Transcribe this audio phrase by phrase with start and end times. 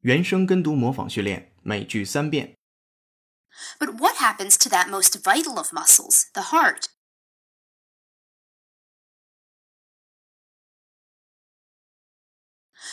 [0.00, 2.54] 原声跟读模仿训练，每句三遍。
[3.78, 6.88] But what happens to that most vital of muscles, the heart?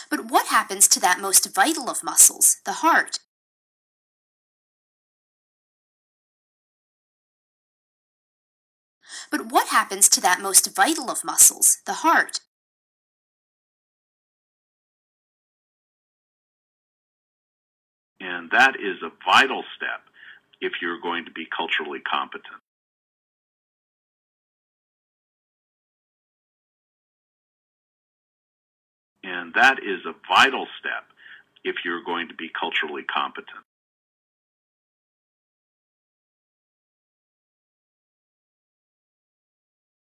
[0.10, 3.20] But what happens to that most vital of muscles, the heart?
[9.30, 12.42] But what happens to that most vital of muscles, the heart?
[18.21, 20.03] And that is a vital step
[20.61, 22.61] if you're going to be culturally competent.
[29.23, 31.05] And that is a vital step
[31.65, 33.65] if you're going to be culturally competent.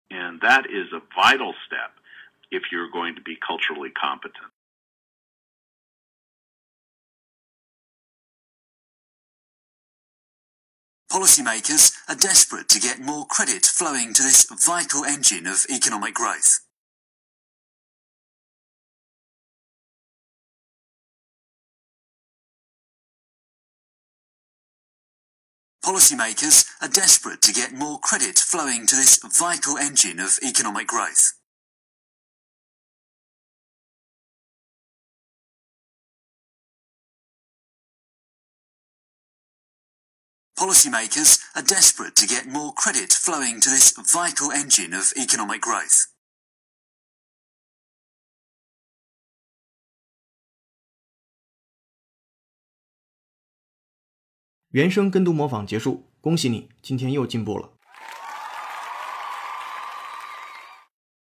[0.10, 1.92] And that is a vital step
[2.52, 4.52] if you're going to be culturally competent.
[11.14, 16.62] Policymakers are desperate to get more credit flowing to this vital engine of economic growth.
[25.86, 31.34] Policymakers are desperate to get more credit flowing to this vital engine of economic growth.
[40.63, 46.07] Policymakers are desperate to get more credit flowing to this vital engine of economic growth.《
[54.71, 57.73] 原声跟读模仿结束，恭喜你，今天又进步了。